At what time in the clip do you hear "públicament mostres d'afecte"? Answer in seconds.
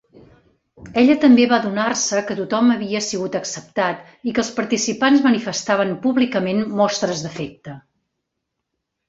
6.07-7.77